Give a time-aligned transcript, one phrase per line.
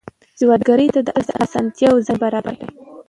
[0.39, 1.09] سوداګرو ته د
[1.43, 2.71] اسانتیاوو زمینه برابره کړئ.